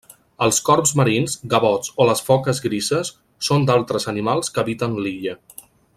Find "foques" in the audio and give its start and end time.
2.31-2.61